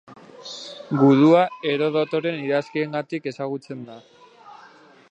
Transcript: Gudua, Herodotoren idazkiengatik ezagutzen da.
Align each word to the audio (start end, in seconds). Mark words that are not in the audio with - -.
Gudua, 1.01 1.43
Herodotoren 1.73 2.41
idazkiengatik 2.47 3.31
ezagutzen 3.35 3.87
da. 3.93 4.01